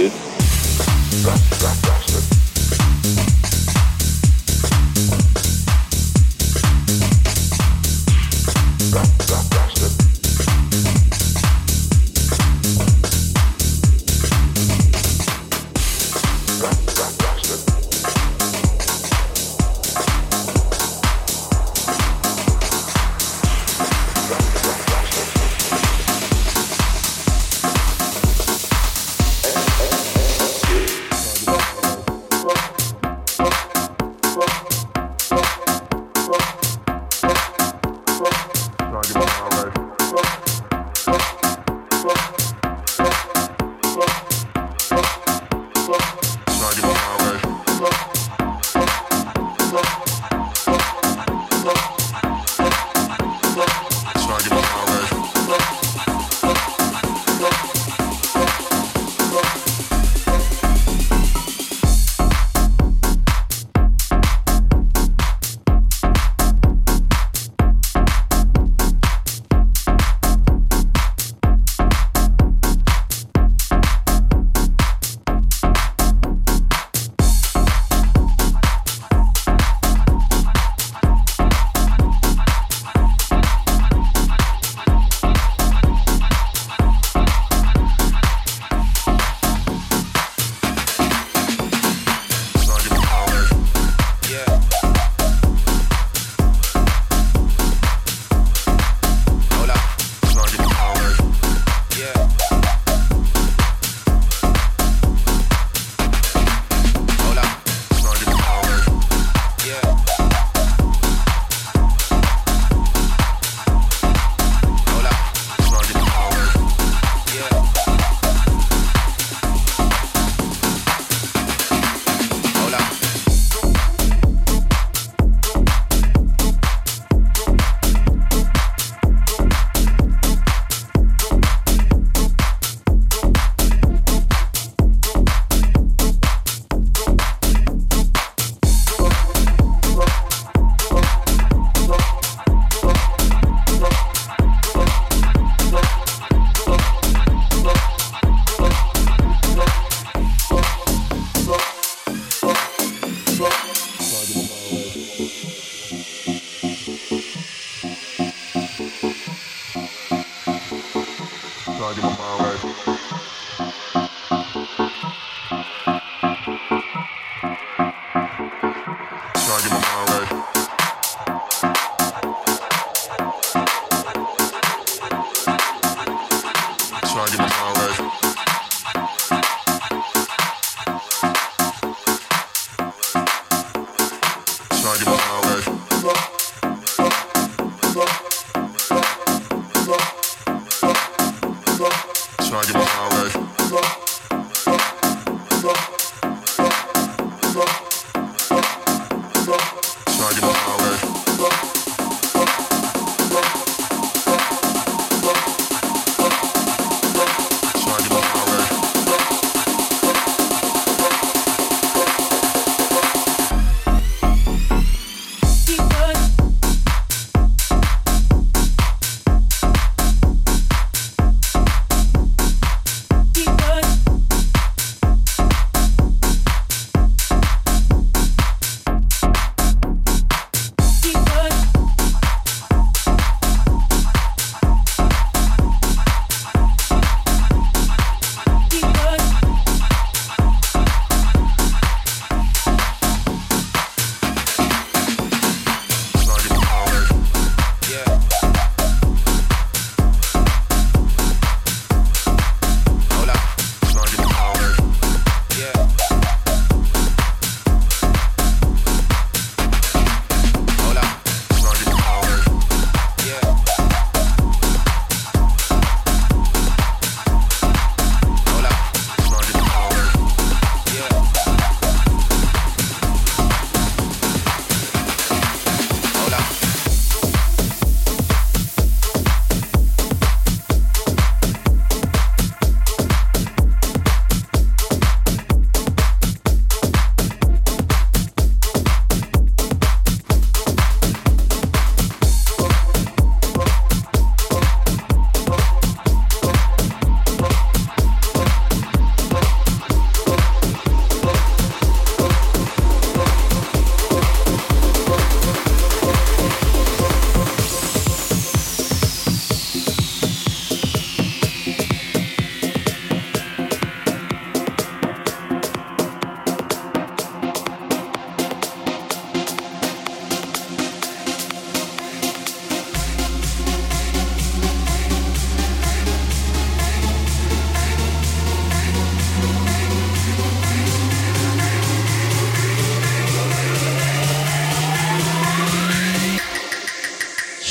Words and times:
you. 0.00 1.89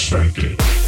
perspective. 0.10 0.79